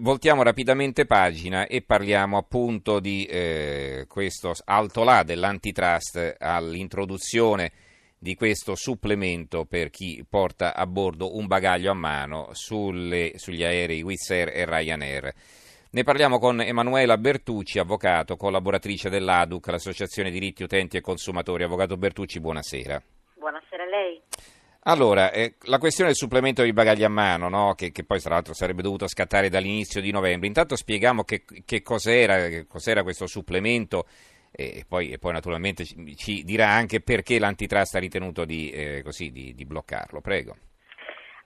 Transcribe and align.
Voltiamo 0.00 0.44
rapidamente 0.44 1.06
pagina 1.06 1.66
e 1.66 1.82
parliamo 1.82 2.36
appunto 2.36 3.00
di 3.00 3.24
eh, 3.24 4.04
questo 4.06 4.52
alto 4.64 5.02
là 5.02 5.24
dell'antitrust 5.24 6.36
all'introduzione 6.38 7.72
di 8.16 8.36
questo 8.36 8.76
supplemento 8.76 9.64
per 9.64 9.90
chi 9.90 10.24
porta 10.28 10.76
a 10.76 10.86
bordo 10.86 11.36
un 11.36 11.48
bagaglio 11.48 11.90
a 11.90 11.94
mano 11.94 12.50
sulle, 12.52 13.32
sugli 13.34 13.64
aerei 13.64 14.02
Wizz 14.02 14.30
Air 14.30 14.48
e 14.50 14.64
Ryanair. 14.66 15.34
Ne 15.90 16.02
parliamo 16.04 16.38
con 16.38 16.60
Emanuela 16.60 17.18
Bertucci, 17.18 17.80
avvocato, 17.80 18.36
collaboratrice 18.36 19.10
dell'ADUC, 19.10 19.66
l'Associazione 19.66 20.30
Diritti 20.30 20.62
Utenti 20.62 20.96
e 20.96 21.00
Consumatori. 21.00 21.64
Avvocato 21.64 21.96
Bertucci, 21.96 22.38
buonasera. 22.38 23.02
Buonasera 23.34 23.82
a 23.82 23.86
lei. 23.86 24.22
Allora, 24.88 25.30
eh, 25.32 25.56
la 25.66 25.76
questione 25.76 26.08
del 26.08 26.16
supplemento 26.16 26.62
di 26.62 26.72
bagagli 26.72 27.04
a 27.04 27.10
mano, 27.10 27.50
no? 27.50 27.74
che, 27.74 27.92
che, 27.92 28.04
poi 28.04 28.20
tra 28.20 28.30
l'altro 28.30 28.54
sarebbe 28.54 28.80
dovuto 28.80 29.06
scattare 29.06 29.50
dall'inizio 29.50 30.00
di 30.00 30.10
novembre, 30.10 30.46
intanto 30.46 30.76
spieghiamo 30.76 31.24
che, 31.24 31.44
che 31.66 31.82
cos'era, 31.82 32.48
che 32.48 32.66
cos'era, 32.66 33.02
questo 33.02 33.26
supplemento 33.26 34.06
e 34.50 34.86
poi, 34.88 35.12
e 35.12 35.18
poi 35.18 35.32
naturalmente 35.34 35.84
ci, 35.84 36.16
ci, 36.16 36.42
dirà 36.42 36.68
anche 36.68 37.02
perché 37.02 37.38
l'antitrust 37.38 37.96
ha 37.96 37.98
ritenuto 37.98 38.46
di, 38.46 38.70
eh, 38.70 39.02
così, 39.04 39.30
di, 39.30 39.54
di 39.54 39.66
bloccarlo. 39.66 40.22
Prego. 40.22 40.56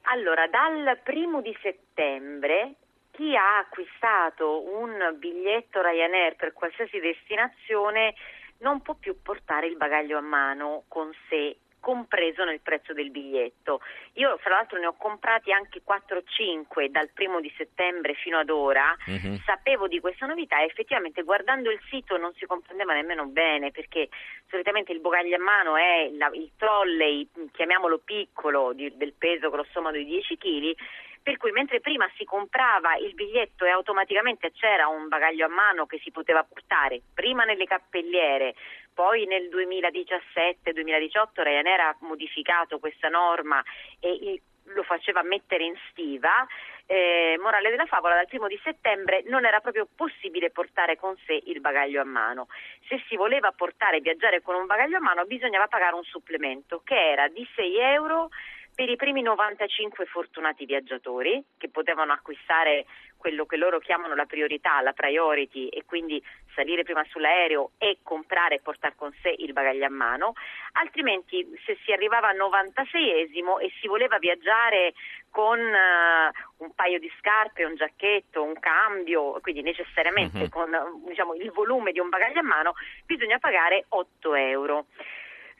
Allora, 0.02 0.46
dal 0.46 1.00
primo 1.02 1.42
di 1.42 1.56
settembre 1.62 2.74
chi 3.10 3.34
ha 3.34 3.58
acquistato 3.58 4.72
un 4.72 5.16
biglietto 5.18 5.82
Ryanair 5.82 6.36
per 6.36 6.52
qualsiasi 6.52 7.00
destinazione 7.00 8.14
non 8.58 8.82
può 8.82 8.94
più 8.94 9.20
portare 9.20 9.66
il 9.66 9.76
bagaglio 9.76 10.16
a 10.16 10.20
mano 10.22 10.84
con 10.86 11.10
sé 11.28 11.56
compreso 11.82 12.44
nel 12.44 12.60
prezzo 12.60 12.92
del 12.92 13.10
biglietto. 13.10 13.80
Io 14.14 14.38
fra 14.38 14.50
l'altro 14.50 14.78
ne 14.78 14.86
ho 14.86 14.94
comprati 14.96 15.52
anche 15.52 15.82
4-5 15.84 16.86
dal 16.86 17.10
primo 17.10 17.40
di 17.40 17.52
settembre 17.56 18.14
fino 18.14 18.38
ad 18.38 18.50
ora, 18.50 18.96
uh-huh. 19.04 19.40
sapevo 19.44 19.88
di 19.88 19.98
questa 19.98 20.26
novità 20.26 20.60
e 20.60 20.66
effettivamente 20.66 21.22
guardando 21.22 21.70
il 21.70 21.80
sito 21.90 22.16
non 22.16 22.32
si 22.34 22.46
comprendeva 22.46 22.94
nemmeno 22.94 23.26
bene 23.26 23.72
perché 23.72 24.08
solitamente 24.48 24.92
il 24.92 25.00
bagaglio 25.00 25.36
a 25.36 25.40
mano 25.40 25.76
è 25.76 26.08
la, 26.12 26.30
il 26.32 26.52
trolley, 26.56 27.28
chiamiamolo 27.50 27.98
piccolo, 27.98 28.72
di, 28.72 28.96
del 28.96 29.14
peso 29.18 29.50
grossomodo 29.50 29.96
di 29.96 30.04
10 30.04 30.38
kg, 30.38 30.74
per 31.22 31.36
cui 31.36 31.52
mentre 31.52 31.80
prima 31.80 32.10
si 32.16 32.24
comprava 32.24 32.96
il 32.96 33.14
biglietto 33.14 33.64
e 33.64 33.70
automaticamente 33.70 34.50
c'era 34.52 34.88
un 34.88 35.08
bagaglio 35.08 35.46
a 35.46 35.48
mano 35.48 35.86
che 35.86 36.00
si 36.02 36.10
poteva 36.10 36.42
portare 36.42 37.00
prima 37.14 37.44
nelle 37.44 37.64
cappelliere, 37.64 38.54
poi 38.94 39.26
nel 39.26 39.48
2017-2018 39.48 41.42
Ryanair 41.42 41.80
ha 41.80 41.96
modificato 42.00 42.78
questa 42.78 43.08
norma 43.08 43.62
e 44.00 44.40
lo 44.66 44.82
faceva 44.82 45.22
mettere 45.22 45.64
in 45.64 45.74
stiva, 45.90 46.46
eh, 46.86 47.36
morale 47.40 47.70
della 47.70 47.86
favola, 47.86 48.14
dal 48.14 48.26
primo 48.26 48.46
di 48.46 48.58
settembre 48.62 49.22
non 49.26 49.44
era 49.44 49.60
proprio 49.60 49.88
possibile 49.94 50.50
portare 50.50 50.96
con 50.96 51.16
sé 51.26 51.40
il 51.46 51.60
bagaglio 51.60 52.00
a 52.00 52.04
mano. 52.04 52.48
Se 52.88 53.02
si 53.08 53.16
voleva 53.16 53.52
portare 53.52 53.98
e 53.98 54.00
viaggiare 54.00 54.42
con 54.42 54.54
un 54.54 54.66
bagaglio 54.66 54.98
a 54.98 55.00
mano 55.00 55.24
bisognava 55.24 55.66
pagare 55.66 55.94
un 55.94 56.04
supplemento 56.04 56.82
che 56.84 57.10
era 57.10 57.28
di 57.28 57.46
6 57.54 57.78
euro 57.78 58.30
per 58.74 58.88
i 58.88 58.96
primi 58.96 59.20
95 59.20 60.06
fortunati 60.06 60.64
viaggiatori 60.64 61.44
che 61.58 61.68
potevano 61.68 62.12
acquistare 62.12 62.86
quello 63.18 63.44
che 63.44 63.56
loro 63.56 63.78
chiamano 63.78 64.14
la 64.14 64.24
priorità, 64.24 64.80
la 64.80 64.92
priority 64.92 65.68
e 65.68 65.84
quindi 65.84 66.22
salire 66.54 66.82
prima 66.82 67.04
sull'aereo 67.08 67.72
e 67.78 67.98
comprare 68.02 68.56
e 68.56 68.60
portare 68.60 68.94
con 68.96 69.12
sé 69.22 69.34
il 69.38 69.52
bagaglio 69.52 69.86
a 69.86 69.90
mano, 69.90 70.34
altrimenti 70.72 71.46
se 71.64 71.76
si 71.84 71.92
arrivava 71.92 72.28
al 72.28 72.36
96esimo 72.36 73.60
e 73.60 73.72
si 73.80 73.88
voleva 73.88 74.18
viaggiare 74.18 74.94
con 75.30 75.58
uh, 75.58 76.64
un 76.64 76.74
paio 76.74 76.98
di 76.98 77.10
scarpe, 77.18 77.64
un 77.64 77.74
giacchetto, 77.74 78.42
un 78.42 78.58
cambio, 78.58 79.40
quindi 79.40 79.62
necessariamente 79.62 80.42
uh-huh. 80.42 80.48
con 80.48 80.70
diciamo, 81.06 81.34
il 81.34 81.50
volume 81.50 81.92
di 81.92 81.98
un 81.98 82.08
bagaglio 82.08 82.40
a 82.40 82.44
mano, 82.44 82.74
bisogna 83.06 83.38
pagare 83.38 83.86
8 83.88 84.34
euro. 84.34 84.86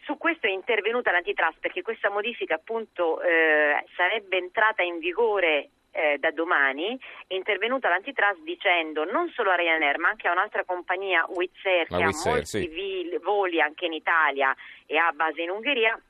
Su 0.05 0.19
questo 0.19 0.47
è 0.47 0.51
intervenuta 0.51 1.13
l'antitrust 1.13 1.61
perché 1.61 1.80
questa 1.83 2.11
modifica 2.11 2.57
appunto 2.57 3.20
eh, 3.23 3.85
sarebbe 3.95 4.36
entrata 4.36 4.83
in 4.83 4.98
vigore 4.98 5.70
eh, 5.92 6.17
da 6.19 6.30
domani, 6.30 6.98
è 7.27 7.35
intervenuta 7.35 7.89
l'antitrust 7.89 8.42
dicendo 8.42 9.05
non 9.05 9.30
solo 9.30 9.51
a 9.51 9.55
Ryanair 9.55 9.98
ma 9.98 10.08
anche 10.08 10.27
a 10.27 10.33
un'altra 10.33 10.64
compagnia 10.64 11.25
Wizz 11.29 11.64
Air 11.64 11.86
che 11.86 11.97
Wizz 11.97 12.27
ha 12.27 12.30
molti 12.30 12.47
sì. 12.47 13.19
voli 13.23 13.61
anche 13.61 13.86
in 13.86 13.92
Italia 13.92 14.55
e 14.86 14.97
ha 14.97 15.13
base 15.13 15.42
in 15.42 15.51
Ungheria 15.51 16.01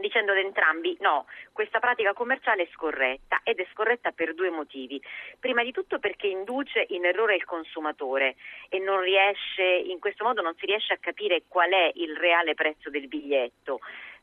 dicendo 0.00 0.32
ad 0.32 0.38
entrambi 0.38 0.96
no, 1.00 1.26
questa 1.52 1.78
pratica 1.78 2.12
commerciale 2.12 2.64
è 2.64 2.68
scorretta 2.72 3.40
ed 3.44 3.60
è 3.60 3.66
scorretta 3.72 4.10
per 4.10 4.34
due 4.34 4.50
motivi. 4.50 5.00
Prima 5.38 5.62
di 5.62 5.72
tutto 5.72 5.98
perché 5.98 6.26
induce 6.26 6.86
in 6.88 7.04
errore 7.04 7.36
il 7.36 7.44
consumatore 7.44 8.36
e 8.68 8.78
non 8.78 9.00
riesce, 9.00 9.62
in 9.62 9.98
questo 9.98 10.24
modo 10.24 10.42
non 10.42 10.54
si 10.56 10.66
riesce 10.66 10.94
a 10.94 10.98
capire 10.98 11.42
qual 11.46 11.70
è 11.70 11.90
il 11.94 12.16
reale 12.16 12.54
prezzo 12.54 12.90
del 12.90 13.08
biglietto. 13.08 13.80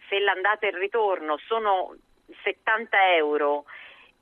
Se 0.09 0.19
l'andata 0.19 0.65
e 0.65 0.69
il 0.69 0.77
ritorno 0.77 1.37
sono 1.45 1.95
70 2.43 3.15
euro 3.15 3.65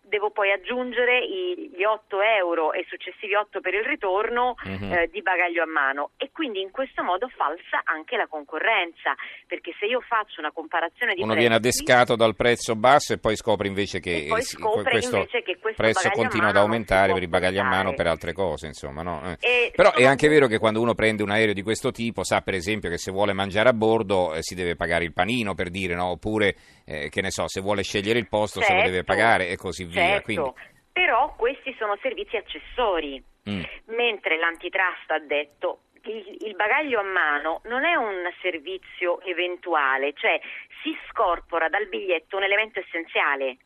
devo 0.07 0.29
poi 0.29 0.51
aggiungere 0.51 1.25
gli 1.27 1.83
8 1.83 2.21
euro 2.21 2.73
e 2.73 2.85
successivi 2.88 3.33
8 3.33 3.59
per 3.59 3.73
il 3.73 3.83
ritorno 3.83 4.55
uh-huh. 4.63 4.93
eh, 4.93 5.09
di 5.11 5.21
bagaglio 5.21 5.63
a 5.63 5.66
mano 5.66 6.11
e 6.17 6.29
quindi 6.31 6.61
in 6.61 6.71
questo 6.71 7.03
modo 7.03 7.27
falsa 7.35 7.81
anche 7.83 8.15
la 8.15 8.27
concorrenza 8.27 9.15
perché 9.47 9.73
se 9.79 9.85
io 9.85 10.01
faccio 10.01 10.39
una 10.39 10.51
comparazione 10.51 11.13
di 11.13 11.21
uno 11.21 11.33
prezzi, 11.33 11.47
viene 11.47 11.55
adescato 11.55 12.15
dal 12.15 12.35
prezzo 12.35 12.75
basso 12.75 13.13
e 13.13 13.17
poi 13.17 13.35
scopre 13.35 13.67
invece 13.67 13.99
che, 13.99 14.27
scopre 14.41 14.91
questo, 14.91 15.15
invece 15.17 15.41
che 15.41 15.57
questo 15.57 15.81
prezzo 15.81 16.09
continua 16.11 16.49
ad 16.49 16.57
aumentare 16.57 17.13
per 17.13 17.23
i 17.23 17.27
bagagli 17.27 17.57
a 17.57 17.63
mano 17.63 17.94
per 17.94 18.07
altre 18.07 18.33
cose 18.33 18.67
insomma 18.67 19.01
no? 19.01 19.35
eh. 19.39 19.71
però 19.75 19.94
è 19.94 20.05
anche 20.05 20.27
vero 20.27 20.47
che 20.47 20.59
quando 20.59 20.81
uno 20.81 20.94
prende 20.94 21.23
un 21.23 21.31
aereo 21.31 21.53
di 21.53 21.63
questo 21.63 21.91
tipo 21.91 22.23
sa 22.23 22.41
per 22.41 22.53
esempio 22.53 22.89
che 22.89 22.97
se 22.97 23.11
vuole 23.11 23.33
mangiare 23.33 23.69
a 23.69 23.73
bordo 23.73 24.35
eh, 24.35 24.41
si 24.41 24.53
deve 24.53 24.75
pagare 24.75 25.03
il 25.03 25.13
panino 25.13 25.55
per 25.55 25.69
dire 25.69 25.95
no? 25.95 26.05
oppure 26.11 26.55
eh, 26.85 27.09
che 27.09 27.21
ne 27.21 27.31
so 27.31 27.47
se 27.47 27.61
vuole 27.61 27.81
scegliere 27.81 28.19
il 28.19 28.27
posto 28.27 28.59
certo. 28.59 28.73
se 28.73 28.79
lo 28.79 28.85
deve 28.85 29.03
certo. 29.03 29.13
pagare 29.13 29.49
e 29.49 29.57
così 29.57 29.85
via 29.85 29.94
Certo, 29.95 30.23
Quindi... 30.23 30.53
però 30.91 31.33
questi 31.35 31.75
sono 31.78 31.97
servizi 32.01 32.38
accessori, 32.38 33.23
mm. 33.50 33.61
mentre 33.88 34.38
l'antitrust 34.38 35.09
ha 35.11 35.19
detto 35.19 35.79
il, 36.03 36.38
il, 36.41 36.56
bagaglio 36.56 37.00
a 37.00 37.03
mano 37.03 37.61
non 37.66 37.83
è 37.83 37.95
un 37.95 38.29
servizio 38.41 39.22
eventuale, 39.22 40.13
cioè 40.13 40.39
si 40.83 40.95
scorpora 41.09 41.69
dal 41.69 41.88
biglietto 41.88 42.38
un 42.38 42.44
elemento 42.44 42.79
essenziale. 42.79 43.57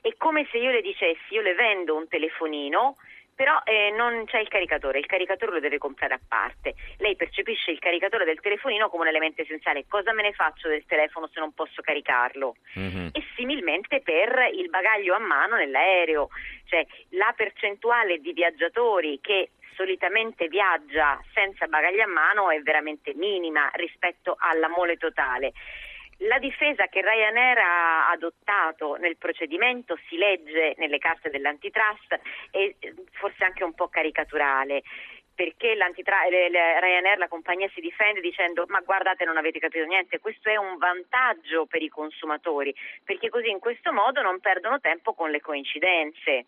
È 0.00 0.14
come 0.16 0.46
se 0.50 0.58
io 0.58 0.70
le 0.70 0.82
dicessi, 0.82 1.34
io 1.34 1.40
le 1.40 1.54
vendo 1.54 1.96
un 1.96 2.08
telefonino, 2.08 2.96
però 3.34 3.60
eh, 3.64 3.90
non 3.96 4.24
c'è 4.26 4.38
il 4.40 4.48
caricatore, 4.48 4.98
il 4.98 5.06
caricatore 5.06 5.52
lo 5.52 5.60
deve 5.60 5.78
comprare 5.78 6.14
a 6.14 6.20
parte. 6.26 6.74
Lei 6.98 7.16
percepisce 7.16 7.70
il 7.70 7.78
caricatore 7.78 8.24
del 8.24 8.40
telefonino 8.40 8.88
come 8.88 9.02
un 9.02 9.08
elemento 9.08 9.42
essenziale. 9.42 9.84
Cosa 9.88 10.12
me 10.12 10.22
ne 10.22 10.32
faccio 10.32 10.68
del 10.68 10.84
telefono 10.86 11.28
se 11.32 11.40
non 11.40 11.52
posso 11.52 11.82
caricarlo? 11.82 12.56
Mm-hmm. 12.78 13.08
E 13.12 13.24
similmente 13.34 14.00
per 14.00 14.50
il 14.52 14.68
bagaglio 14.68 15.14
a 15.14 15.18
mano 15.18 15.56
nell'aereo, 15.56 16.28
cioè 16.66 16.84
la 17.10 17.32
percentuale 17.36 18.18
di 18.18 18.32
viaggiatori 18.32 19.18
che 19.20 19.50
solitamente 19.74 20.48
viaggia 20.48 21.20
senza 21.32 21.66
bagaglio 21.66 22.02
a 22.02 22.06
mano 22.06 22.50
è 22.50 22.60
veramente 22.60 23.14
minima 23.14 23.70
rispetto 23.74 24.36
alla 24.38 24.68
mole 24.68 24.96
totale. 24.96 25.52
La 26.24 26.38
difesa 26.38 26.86
che 26.86 27.00
Ryanair 27.00 27.58
ha 27.58 28.10
adottato 28.10 28.94
nel 28.94 29.16
procedimento 29.16 29.98
si 30.08 30.16
legge 30.16 30.74
nelle 30.76 30.98
carte 30.98 31.30
dell'antitrust 31.30 32.20
e 32.50 32.76
forse 33.12 33.44
anche 33.44 33.64
un 33.64 33.74
po' 33.74 33.88
caricaturale 33.88 34.82
perché 35.34 35.74
Ryanair, 35.74 37.18
la 37.18 37.26
compagnia, 37.26 37.68
si 37.74 37.80
difende 37.80 38.20
dicendo 38.20 38.66
ma 38.68 38.80
guardate 38.80 39.24
non 39.24 39.36
avete 39.36 39.58
capito 39.58 39.84
niente, 39.84 40.20
questo 40.20 40.48
è 40.50 40.56
un 40.56 40.76
vantaggio 40.76 41.66
per 41.66 41.82
i 41.82 41.88
consumatori, 41.88 42.72
perché 43.02 43.28
così 43.28 43.48
in 43.48 43.58
questo 43.58 43.92
modo 43.92 44.20
non 44.22 44.38
perdono 44.40 44.78
tempo 44.78 45.14
con 45.14 45.30
le 45.30 45.40
coincidenze. 45.40 46.46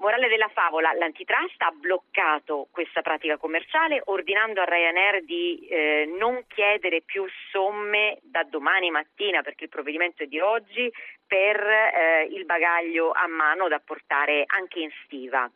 Morale 0.00 0.28
della 0.28 0.48
favola, 0.48 0.92
l'antitrust 0.92 1.60
ha 1.60 1.72
bloccato 1.72 2.68
questa 2.70 3.02
pratica 3.02 3.36
commerciale 3.36 4.00
ordinando 4.04 4.60
a 4.60 4.64
Ryanair 4.64 5.24
di 5.24 5.66
eh, 5.66 6.14
non 6.16 6.44
chiedere 6.46 7.02
più 7.02 7.24
somme 7.50 8.18
da 8.22 8.44
domani 8.44 8.90
mattina, 8.92 9.42
perché 9.42 9.64
il 9.64 9.70
provvedimento 9.70 10.22
è 10.22 10.26
di 10.26 10.38
oggi, 10.38 10.88
per 11.26 11.60
eh, 11.60 12.28
il 12.30 12.44
bagaglio 12.44 13.10
a 13.10 13.26
mano 13.26 13.66
da 13.66 13.80
portare 13.80 14.44
anche 14.46 14.78
in 14.78 14.90
stiva. 15.04 15.50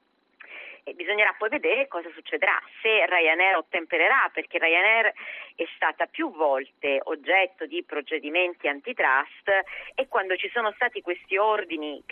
E 0.84 0.94
bisognerà 0.94 1.32
poi 1.38 1.48
vedere 1.48 1.86
cosa 1.86 2.10
succederà, 2.12 2.60
se 2.80 3.06
Ryanair 3.06 3.56
ottempererà, 3.56 4.30
perché 4.32 4.58
Ryanair 4.58 5.12
è 5.54 5.64
stata 5.76 6.06
più 6.06 6.32
volte 6.32 6.98
oggetto 7.04 7.66
di 7.66 7.84
procedimenti 7.84 8.66
antitrust 8.66 9.48
e 9.94 10.08
quando 10.08 10.34
ci 10.34 10.50
sono 10.52 10.72
stati 10.72 11.00
questi 11.00 11.36
ordini, 11.36 12.02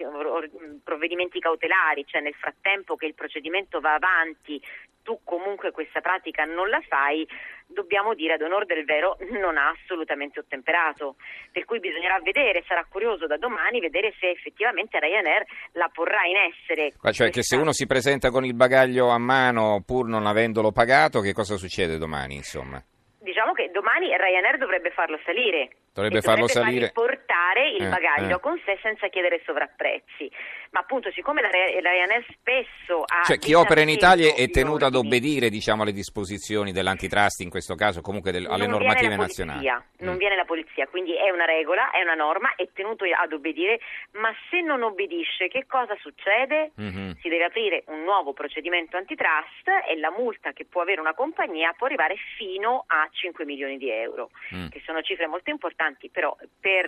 provvedimenti 0.85 1.41
cautelari, 1.41 2.07
cioè 2.07 2.21
nel 2.21 2.35
frattempo 2.35 2.95
che 2.95 3.07
il 3.07 3.15
procedimento 3.15 3.81
va 3.81 3.95
avanti, 3.95 4.63
tu 5.03 5.19
comunque 5.25 5.73
questa 5.73 6.01
pratica 6.01 6.45
non 6.45 6.69
la 6.69 6.81
fai, 6.87 7.27
dobbiamo 7.73 8.15
dire 8.15 8.35
ad 8.35 8.43
onore 8.43 8.67
del 8.67 8.85
vero 8.85 9.17
non 9.41 9.57
ha 9.57 9.71
assolutamente 9.71 10.41
ottemperato. 10.41 11.17
Per 11.53 11.65
cui 11.65 11.81
bisognerà 11.81 12.21
vedere, 12.21 12.63
sarà 12.67 12.85
curioso 12.89 13.27
da 13.27 13.37
domani 13.37 13.81
vedere 13.81 14.13
se 14.19 14.31
effettivamente 14.31 14.99
Ryanair 14.99 15.45
la 15.73 15.91
porrà 15.93 16.25
in 16.27 16.37
essere. 16.37 16.93
Ma 17.03 17.13
cioè 17.13 17.31
questa... 17.31 17.31
che 17.31 17.43
se 17.43 17.57
uno 17.57 17.73
si 17.73 17.87
presenta 17.87 18.31
con 18.31 18.45
il 18.45 18.55
bagaglio 18.55 19.09
a 19.09 19.19
mano 19.19 19.83
pur 19.85 20.07
non 20.07 20.27
avendolo 20.27 20.73
pagato, 20.73 21.21
che 21.21 21.33
cosa 21.33 21.57
succede 21.57 21.99
domani, 21.99 22.35
insomma? 22.35 22.83
Diciamo 23.21 23.53
che 23.53 23.71
domani 23.71 24.17
Ryanair 24.17 24.57
dovrebbe 24.57 24.91
farlo 24.91 25.19
salire. 25.25 25.69
Dovrebbe 26.01 26.23
farlo 26.23 26.49
salire. 26.49 26.91
portare 26.93 27.71
il 27.71 27.85
eh, 27.85 27.89
bagaglio 27.89 28.37
eh. 28.37 28.41
con 28.41 28.61
sé 28.65 28.79
senza 28.83 29.09
chiedere 29.09 29.43
sovrapprezzi. 29.45 30.31
Ma 30.71 30.81
appunto, 30.81 31.11
siccome 31.11 31.43
la, 31.43 31.49
Ryanair 31.49 32.25
spesso 32.31 33.03
ha. 33.05 33.25
Cioè, 33.25 33.39
chi 33.39 33.55
opera 33.55 33.81
in 33.81 33.89
Italia 33.89 34.35
è 34.35 34.49
tenuto 34.51 34.85
ad 34.85 34.95
obbedire 34.95 35.51
diciamo, 35.51 35.83
alle 35.83 35.93
disposizioni 35.93 36.71
dell'antitrust, 36.71 37.41
in 37.41 37.51
questo 37.51 37.75
caso, 37.75 38.01
comunque 38.01 38.31
del, 38.31 38.47
alle 38.47 38.69
normative 38.69 39.17
nazionali. 39.17 39.67
Non 39.99 40.15
mm. 40.15 40.19
viene 40.19 40.37
la 40.37 40.45
polizia, 40.45 40.87
quindi 40.87 41.17
è 41.17 41.31
una 41.31 41.45
regola, 41.45 41.91
è 41.91 42.03
una 42.03 42.15
norma, 42.15 42.55
è 42.55 42.69
tenuto 42.73 43.05
ad 43.05 43.33
obbedire, 43.33 43.81
ma 44.13 44.33
se 44.49 44.61
non 44.61 44.83
obbedisce, 44.83 45.49
che 45.49 45.67
cosa 45.67 45.97
succede? 46.01 46.71
Mm-hmm. 46.81 47.11
Si 47.21 47.29
deve 47.29 47.45
aprire 47.45 47.83
un 47.87 48.05
nuovo 48.05 48.33
procedimento 48.33 48.97
antitrust 48.97 49.67
e 49.89 49.99
la 49.99 50.13
multa 50.17 50.53
che 50.53 50.65
può 50.65 50.83
avere 50.83 51.01
una 51.01 51.15
compagnia 51.15 51.75
può 51.77 51.87
arrivare 51.87 52.15
fino 52.37 52.85
a 52.87 53.09
5 53.11 53.45
milioni 53.45 53.77
di 53.77 53.91
euro, 53.91 54.31
mm. 54.55 54.69
che 54.69 54.81
sono 54.85 55.03
cifre 55.03 55.27
molto 55.27 55.51
importanti 55.51 55.90
importanti, 55.91 56.11
però 56.11 56.37
per 56.61 56.87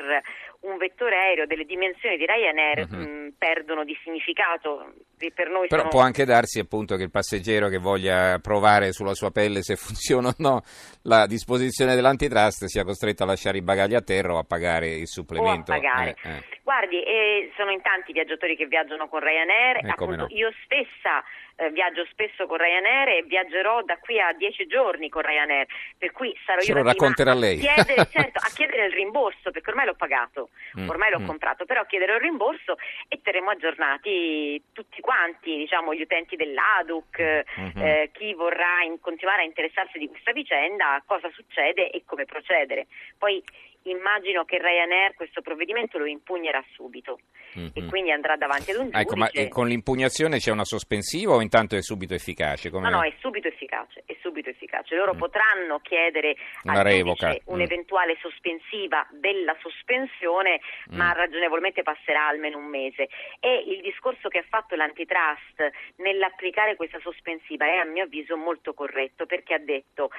un 0.60 0.76
vettore 0.76 1.16
aereo 1.16 1.46
delle 1.46 1.64
dimensioni 1.64 2.16
di 2.16 2.24
Ryanair 2.24 2.86
uh-huh. 2.88 2.96
mh, 2.96 3.34
perdono 3.36 3.84
di 3.84 3.96
significato. 4.02 4.94
Per 5.16 5.48
noi 5.48 5.68
però 5.68 5.82
sono... 5.82 5.88
può 5.88 6.00
anche 6.00 6.24
darsi 6.24 6.58
appunto 6.58 6.96
che 6.96 7.04
il 7.04 7.10
passeggero 7.10 7.68
che 7.68 7.78
voglia 7.78 8.38
provare 8.40 8.92
sulla 8.92 9.14
sua 9.14 9.30
pelle 9.30 9.62
se 9.62 9.76
funziona 9.76 10.28
o 10.28 10.34
no 10.38 10.62
la 11.02 11.26
disposizione 11.26 11.94
dell'antitrust 11.94 12.64
sia 12.64 12.84
costretto 12.84 13.22
a 13.22 13.26
lasciare 13.26 13.58
i 13.58 13.62
bagagli 13.62 13.94
a 13.94 14.02
terra 14.02 14.34
o 14.34 14.38
a 14.38 14.44
pagare 14.44 14.88
il 14.88 15.06
supplemento. 15.06 15.72
O 15.72 15.74
a 15.74 15.78
pagare. 15.78 16.16
Eh, 16.22 16.30
eh. 16.30 16.44
Guardi, 16.62 17.02
eh, 17.02 17.52
sono 17.56 17.72
in 17.72 17.82
tanti 17.82 18.12
viaggiatori 18.12 18.56
che 18.56 18.66
viaggiano 18.66 19.08
con 19.08 19.20
Ryanair, 19.20 19.84
eh, 19.84 19.88
appunto, 19.88 20.22
no. 20.22 20.26
io 20.30 20.52
stessa 20.64 21.24
eh, 21.56 21.70
viaggio 21.70 22.04
spesso 22.10 22.46
con 22.46 22.56
Ryanair 22.56 23.08
e 23.08 23.22
viaggerò 23.24 23.82
da 23.82 23.98
qui 23.98 24.20
a 24.20 24.32
dieci 24.32 24.66
giorni 24.66 25.08
con 25.08 25.22
Ryanair, 25.22 25.66
per 25.98 26.12
cui 26.12 26.32
sarò 26.46 26.60
Ce 26.60 26.70
io 26.70 26.78
lo 26.78 26.84
racconterà 26.84 27.34
lei. 27.34 27.58
A 27.66 27.74
chiedere, 27.74 28.06
certo, 28.10 28.38
a 28.38 28.50
chiedere 28.54 28.86
il 28.86 28.92
rimborso, 28.92 29.50
perché 29.50 29.70
ormai 29.70 29.86
l'ho 29.86 29.94
pagato, 29.94 30.50
mm, 30.78 30.88
ormai 30.88 31.10
l'ho 31.10 31.20
mm. 31.20 31.26
comprato, 31.26 31.64
però 31.64 31.84
chiederò 31.84 32.14
il 32.14 32.20
rimborso 32.20 32.76
e 33.08 33.20
terremo 33.22 33.50
aggiornati 33.50 34.62
tutti 34.72 35.00
quanti, 35.00 35.56
diciamo, 35.56 35.94
gli 35.94 36.02
utenti 36.02 36.36
dell'ADUC, 36.36 37.44
mm-hmm. 37.60 37.86
eh, 37.86 38.10
chi 38.12 38.34
vorrà 38.34 38.82
in, 38.84 39.00
continuare 39.00 39.42
a 39.42 39.44
interessarsi 39.44 39.98
di 39.98 40.08
questa 40.08 40.32
vicenda, 40.32 41.02
cosa 41.06 41.28
succede 41.34 41.90
e 41.90 42.02
come 42.06 42.24
procedere. 42.24 42.86
Poi 43.18 43.42
immagino 43.84 44.44
che 44.44 44.58
Ryanair 44.58 45.14
questo 45.14 45.40
provvedimento 45.40 45.98
lo 45.98 46.06
impugnerà 46.06 46.62
subito 46.74 47.18
mm-hmm. 47.58 47.70
e 47.74 47.86
quindi 47.86 48.10
andrà 48.10 48.36
davanti 48.36 48.70
ad 48.70 48.78
un 48.78 48.84
giudice. 48.84 49.02
Ecco, 49.02 49.16
ma 49.16 49.28
con 49.48 49.66
l'impugnazione 49.66 50.38
c'è 50.38 50.50
una 50.50 50.64
sospensiva 50.64 51.34
o 51.34 51.40
intanto 51.40 51.76
è 51.76 51.82
subito 51.82 52.14
efficace? 52.14 52.70
Come... 52.70 52.88
No, 52.88 52.96
no, 52.96 53.02
è 53.02 53.12
subito 53.18 53.48
efficace, 53.48 54.02
è 54.06 54.16
subito 54.20 54.50
efficace. 54.50 54.94
Loro 54.94 55.14
mm. 55.14 55.18
potranno 55.18 55.78
chiedere 55.80 56.36
una 56.64 56.82
revoca. 56.82 57.30
Mm. 57.30 57.36
un'eventuale 57.46 58.16
sospensiva 58.20 59.06
della 59.10 59.56
sospensione, 59.60 60.60
mm. 60.92 60.96
ma 60.96 61.12
ragionevolmente 61.12 61.82
passerà 61.82 62.26
almeno 62.28 62.58
un 62.58 62.66
mese. 62.66 63.08
E 63.40 63.64
il 63.66 63.80
discorso 63.80 64.28
che 64.28 64.38
ha 64.38 64.44
fatto 64.48 64.74
l'antitrust 64.74 65.70
nell'applicare 65.96 66.76
questa 66.76 66.98
sospensiva 67.00 67.66
è 67.66 67.76
a 67.76 67.84
mio 67.84 68.04
avviso 68.04 68.36
molto 68.36 68.74
corretto 68.74 69.26
perché 69.26 69.54
ha 69.54 69.58
detto 69.58 70.10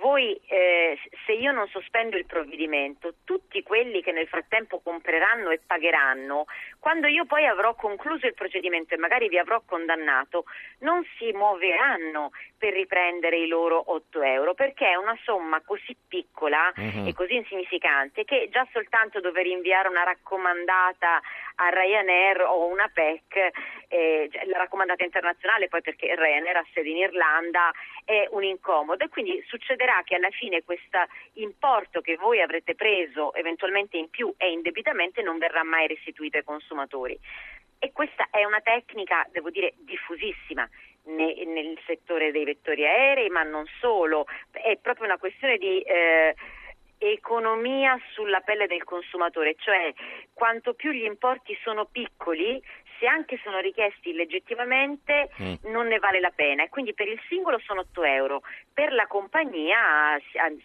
voi 0.00 0.40
eh, 0.46 0.98
se 1.26 1.32
io 1.32 1.52
non 1.52 1.68
sospendo 1.68 2.16
il 2.16 2.26
provvedimento, 2.26 3.11
tutti 3.24 3.62
quelli 3.62 4.02
che 4.02 4.12
nel 4.12 4.28
frattempo 4.28 4.80
compreranno 4.80 5.50
e 5.50 5.60
pagheranno, 5.64 6.46
quando 6.78 7.06
io 7.06 7.24
poi 7.24 7.46
avrò 7.46 7.74
concluso 7.74 8.26
il 8.26 8.34
procedimento 8.34 8.94
e 8.94 8.98
magari 8.98 9.28
vi 9.28 9.38
avrò 9.38 9.62
condannato, 9.64 10.44
non 10.78 11.04
si 11.16 11.32
muoveranno 11.32 12.30
per 12.58 12.72
riprendere 12.72 13.38
i 13.38 13.48
loro 13.48 13.82
8 13.92 14.22
euro 14.22 14.54
perché 14.54 14.88
è 14.88 14.94
una 14.94 15.18
somma 15.24 15.60
così 15.62 15.96
piccola 16.06 16.72
uh-huh. 16.74 17.08
e 17.08 17.12
così 17.12 17.34
insignificante 17.34 18.24
che 18.24 18.48
già 18.52 18.66
soltanto 18.72 19.20
dover 19.20 19.46
inviare 19.46 19.88
una 19.88 20.04
raccomandata 20.04 21.20
a 21.56 21.68
Ryanair 21.68 22.42
o 22.42 22.66
una 22.66 22.88
PEC, 22.92 23.50
eh, 23.88 24.28
cioè, 24.32 24.46
la 24.46 24.58
raccomandata 24.58 25.04
internazionale 25.04 25.68
poi 25.68 25.82
perché 25.82 26.14
Ryanair 26.14 26.56
ha 26.56 26.66
sede 26.72 26.88
in 26.88 26.98
Irlanda 26.98 27.72
è 28.04 28.26
un 28.30 28.44
incomodo 28.44 29.04
e 29.04 29.08
quindi 29.08 29.42
succederà 29.46 30.02
che 30.04 30.14
alla 30.14 30.30
fine 30.30 30.62
questo 30.62 30.98
importo 31.34 32.00
che 32.00 32.16
voi 32.16 32.40
avrete 32.40 32.74
preso 32.74 33.01
eventualmente 33.34 33.96
in 33.96 34.10
più 34.10 34.32
e 34.36 34.50
indebitamente 34.50 35.22
non 35.22 35.38
verrà 35.38 35.62
mai 35.62 35.86
restituito 35.86 36.36
ai 36.36 36.44
consumatori. 36.44 37.18
E 37.78 37.92
questa 37.92 38.28
è 38.30 38.44
una 38.44 38.60
tecnica, 38.60 39.26
devo 39.32 39.50
dire, 39.50 39.74
diffusissima 39.78 40.68
nel 41.04 41.78
settore 41.84 42.30
dei 42.30 42.44
vettori 42.44 42.86
aerei, 42.86 43.28
ma 43.28 43.42
non 43.42 43.64
solo, 43.80 44.26
è 44.52 44.76
proprio 44.80 45.06
una 45.06 45.18
questione 45.18 45.58
di 45.58 45.80
eh, 45.80 46.34
economia 46.98 47.98
sulla 48.12 48.40
pelle 48.40 48.66
del 48.68 48.84
consumatore, 48.84 49.56
cioè 49.58 49.92
quanto 50.32 50.74
più 50.74 50.92
gli 50.92 51.02
importi 51.02 51.56
sono 51.62 51.86
piccoli, 51.86 52.62
se 53.02 53.08
anche 53.08 53.40
sono 53.42 53.58
richiesti 53.58 54.12
legittimamente 54.12 55.30
mm. 55.42 55.72
non 55.72 55.88
ne 55.88 55.98
vale 55.98 56.20
la 56.20 56.30
pena 56.32 56.62
e 56.62 56.68
quindi 56.68 56.94
per 56.94 57.08
il 57.08 57.18
singolo 57.28 57.58
sono 57.58 57.80
8 57.80 58.04
euro, 58.04 58.42
per 58.72 58.92
la 58.92 59.08
compagnia 59.08 60.16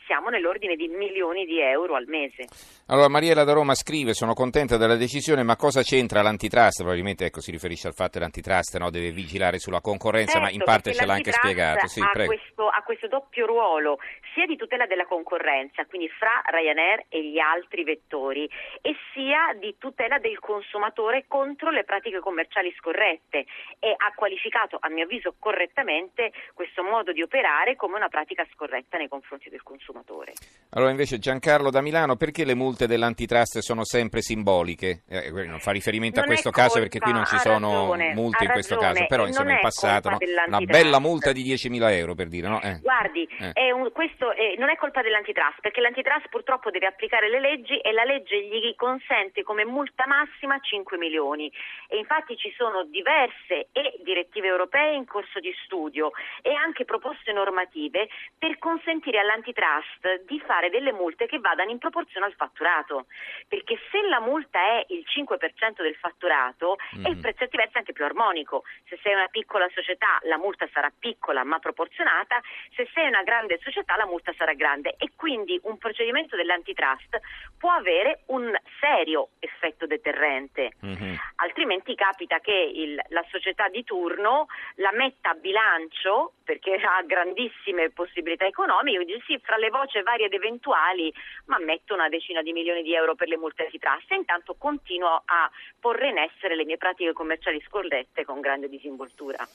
siamo 0.05 0.29
nell'ordine 0.29 0.75
di 0.75 0.87
milioni 0.87 1.45
di 1.45 1.59
euro 1.59 1.95
al 1.95 2.05
mese. 2.05 2.45
Allora 2.87 3.09
Mariela 3.09 3.43
da 3.43 3.53
Roma 3.53 3.73
scrive 3.73 4.13
sono 4.13 4.33
contenta 4.33 4.77
della 4.77 4.95
decisione 4.95 5.41
ma 5.41 5.55
cosa 5.55 5.81
c'entra 5.81 6.21
l'antitrust? 6.21 6.81
Probabilmente 6.81 7.25
ecco, 7.25 7.41
si 7.41 7.49
riferisce 7.49 7.87
al 7.87 7.95
fatto 7.95 8.11
che 8.13 8.19
l'antitrust 8.19 8.77
no, 8.77 8.91
deve 8.91 9.09
vigilare 9.09 9.57
sulla 9.57 9.81
concorrenza 9.81 10.33
certo, 10.33 10.45
ma 10.45 10.51
in 10.51 10.61
parte 10.63 10.93
ce 10.93 11.05
l'ha 11.07 11.13
anche 11.13 11.31
spiegato. 11.31 11.87
Sì, 11.87 12.01
ha, 12.01 12.11
questo, 12.11 12.67
ha 12.67 12.83
questo 12.83 13.07
doppio 13.07 13.47
ruolo 13.47 13.97
sia 14.35 14.45
di 14.45 14.55
tutela 14.55 14.85
della 14.85 15.07
concorrenza, 15.07 15.85
quindi 15.85 16.07
fra 16.09 16.43
Ryanair 16.45 17.05
e 17.09 17.23
gli 17.23 17.39
altri 17.39 17.83
vettori 17.83 18.47
e 18.81 18.95
sia 19.13 19.57
di 19.59 19.75
tutela 19.79 20.19
del 20.19 20.37
consumatore 20.37 21.25
contro 21.27 21.71
le 21.71 21.83
pratiche 21.83 22.19
commerciali 22.27 22.73
scorrette 22.77 23.45
e 23.79 23.95
ha 23.95 24.11
qualificato 24.13 24.77
a 24.81 24.89
mio 24.89 25.05
avviso 25.05 25.35
correttamente 25.39 26.33
questo 26.53 26.83
modo 26.83 27.13
di 27.13 27.21
operare 27.21 27.77
come 27.77 27.95
una 27.95 28.09
pratica 28.09 28.45
scorretta 28.51 28.97
nei 28.97 29.07
confronti 29.07 29.49
del 29.49 29.63
consumatore. 29.63 30.33
Allora 30.71 30.91
invece 30.91 31.19
Giancarlo 31.19 31.69
da 31.69 31.79
Milano, 31.79 32.17
perché 32.17 32.43
le 32.43 32.53
multe 32.53 32.85
dell'antitrust 32.85 33.59
sono 33.59 33.85
sempre 33.85 34.19
simboliche? 34.19 35.03
Eh, 35.07 35.31
non 35.31 35.59
fa 35.59 35.71
riferimento 35.71 36.19
non 36.19 36.25
a 36.25 36.31
questo 36.33 36.51
caso 36.51 36.79
perché 36.79 36.99
qui 36.99 37.13
non 37.13 37.23
ci 37.23 37.37
sono 37.37 37.91
ragione, 37.91 38.13
multe 38.13 38.43
in 38.43 38.51
questo 38.51 38.75
caso, 38.75 39.05
però 39.07 39.25
insomma 39.25 39.53
in 39.53 39.59
passato 39.61 40.09
no? 40.09 40.17
una 40.47 40.59
bella 40.59 40.99
multa 40.99 41.31
di 41.31 41.43
10.000 41.43 41.91
euro 41.93 42.13
per 42.13 42.27
dire. 42.27 42.49
No? 42.49 42.61
Eh. 42.61 42.79
Guardi, 42.81 43.25
eh. 43.55 43.71
un, 43.71 43.89
questo 43.93 44.33
non 44.57 44.69
è 44.69 44.75
colpa 44.75 45.01
dell'antitrust 45.01 45.61
perché 45.61 45.79
l'antitrust 45.79 46.27
purtroppo 46.27 46.71
deve 46.71 46.87
applicare 46.87 47.29
le 47.29 47.39
leggi 47.39 47.77
e 47.77 47.93
la 47.93 48.03
legge 48.03 48.43
gli 48.43 48.75
consente 48.75 49.43
come 49.43 49.63
multa 49.63 50.05
massima 50.05 50.59
5 50.59 50.97
milioni 50.97 51.49
e 51.87 51.97
infatti 51.97 52.16
ci 52.35 52.53
sono 52.57 52.83
diverse 52.85 53.67
e 53.71 53.99
direttive 54.03 54.47
europee 54.47 54.95
in 54.95 55.05
corso 55.05 55.39
di 55.39 55.53
studio 55.63 56.11
e 56.41 56.53
anche 56.53 56.85
proposte 56.85 57.31
normative 57.31 58.07
per 58.37 58.57
consentire 58.57 59.19
all'antitrust 59.19 60.23
di 60.25 60.39
fare 60.39 60.69
delle 60.69 60.91
multe 60.91 61.25
che 61.25 61.39
vadano 61.39 61.71
in 61.71 61.77
proporzione 61.77 62.25
al 62.25 62.33
fatturato, 62.33 63.07
perché 63.47 63.77
se 63.91 64.01
la 64.07 64.19
multa 64.19 64.59
è 64.59 64.85
il 64.89 65.03
5% 65.05 65.81
del 65.81 65.95
fatturato 65.95 66.77
mm. 66.97 67.05
è 67.05 67.15
per 67.17 67.35
certi 67.35 67.57
versi 67.57 67.77
anche 67.77 67.93
più 67.93 68.05
armonico, 68.05 68.63
se 68.87 68.99
sei 69.01 69.13
una 69.13 69.27
piccola 69.27 69.67
società 69.73 70.19
la 70.23 70.37
multa 70.37 70.67
sarà 70.71 70.91
piccola 70.97 71.43
ma 71.43 71.59
proporzionata, 71.59 72.41
se 72.75 72.87
sei 72.93 73.07
una 73.07 73.23
grande 73.23 73.59
società 73.61 73.95
la 73.95 74.05
multa 74.05 74.33
sarà 74.37 74.53
grande. 74.53 74.95
E 74.97 75.11
quindi 75.15 75.59
un 75.63 75.77
procedimento 75.77 76.35
dell'antitrust 76.35 77.19
può 77.57 77.71
avere 77.71 78.21
un 78.27 78.53
serio 78.79 79.29
effetto 79.39 79.85
deterrente, 79.85 80.73
mm-hmm. 80.85 81.15
altrimenti 81.37 81.95
capita 82.07 82.39
che 82.39 82.53
il, 82.53 82.95
la 83.09 83.25
società 83.29 83.67
di 83.67 83.83
turno 83.83 84.47
la 84.75 84.91
metta 84.93 85.31
a 85.31 85.33
bilancio 85.33 86.33
perché 86.43 86.75
ha 86.79 87.03
grandissime 87.03 87.91
possibilità 87.91 88.45
economiche, 88.45 89.03
quindi 89.03 89.21
sì, 89.27 89.37
fra 89.43 89.57
le 89.57 89.69
voci 89.69 90.01
varie 90.01 90.27
ed 90.27 90.33
eventuali, 90.33 91.13
ma 91.45 91.59
metto 91.59 91.93
una 91.93 92.07
decina 92.07 92.41
di 92.41 92.53
milioni 92.53 92.81
di 92.83 92.95
euro 92.95 93.15
per 93.15 93.27
le 93.27 93.37
multe 93.37 93.63
antitrust 93.63 94.11
e 94.11 94.15
intanto 94.15 94.55
continuo 94.57 95.21
a 95.25 95.51
porre 95.79 96.09
in 96.09 96.17
essere 96.17 96.55
le 96.55 96.63
mie 96.63 96.77
pratiche 96.77 97.11
commerciali 97.11 97.61
scorrette 97.67 98.23
con 98.23 98.39
grande 98.39 98.69
disinvoltura. 98.69 99.45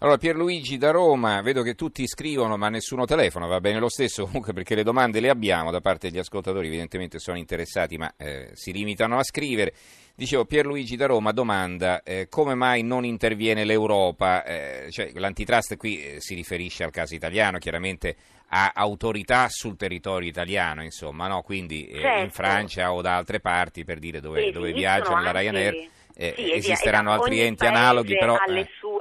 Allora 0.00 0.18
Pierluigi 0.18 0.76
da 0.76 0.90
Roma, 0.90 1.40
vedo 1.40 1.62
che 1.62 1.74
tutti 1.74 2.06
scrivono 2.06 2.58
ma 2.58 2.68
nessuno 2.68 3.06
telefona, 3.06 3.46
va 3.46 3.60
bene 3.60 3.78
lo 3.78 3.88
stesso 3.88 4.24
comunque 4.26 4.52
perché 4.52 4.74
le 4.74 4.82
domande 4.82 5.20
le 5.20 5.30
abbiamo 5.30 5.70
da 5.70 5.80
parte 5.80 6.10
degli 6.10 6.18
ascoltatori, 6.18 6.66
evidentemente 6.66 7.18
sono 7.18 7.38
interessati 7.38 7.96
ma 7.96 8.12
eh, 8.18 8.50
si 8.52 8.72
limitano 8.72 9.16
a 9.16 9.22
scrivere. 9.22 9.72
Dicevo, 10.14 10.44
Pierluigi 10.44 10.96
da 10.96 11.06
Roma 11.06 11.32
domanda 11.32 12.02
eh, 12.02 12.28
come 12.28 12.54
mai 12.54 12.82
non 12.82 13.04
interviene 13.04 13.64
l'Europa? 13.64 14.44
Eh, 14.44 14.88
cioè, 14.90 15.10
l'antitrust 15.14 15.76
qui 15.76 16.02
eh, 16.02 16.20
si 16.20 16.34
riferisce 16.34 16.84
al 16.84 16.90
caso 16.90 17.14
italiano, 17.14 17.58
chiaramente 17.58 18.16
ha 18.48 18.72
autorità 18.74 19.48
sul 19.48 19.76
territorio 19.76 20.28
italiano, 20.28 20.82
insomma, 20.82 21.26
no? 21.26 21.40
quindi 21.40 21.86
eh, 21.86 22.00
certo. 22.00 22.22
in 22.24 22.30
Francia 22.30 22.92
o 22.92 23.00
da 23.00 23.16
altre 23.16 23.40
parti 23.40 23.84
per 23.84 23.98
dire 23.98 24.20
dove, 24.20 24.52
dove 24.52 24.72
viaggiano 24.72 25.22
la 25.22 25.30
Ryanair. 25.32 25.88
Eh, 26.14 26.34
sì, 26.36 26.52
esisteranno 26.52 27.10
altri 27.10 27.40
enti 27.40 27.64
analoghi, 27.64 28.14
però... 28.18 28.36
alle 28.36 28.60
eh. 28.60 28.68
sue 28.78 28.91